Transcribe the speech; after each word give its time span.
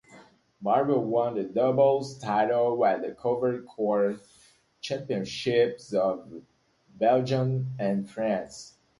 Barbier 0.63 0.97
won 0.97 1.35
the 1.35 1.43
doubles 1.43 2.17
title 2.17 2.83
at 2.87 3.03
the 3.03 3.11
covered 3.11 3.67
courts 3.67 4.51
championships 4.81 5.93
of 5.93 6.41
Belgium 6.97 7.75
and 7.77 8.09
France. 8.09 8.79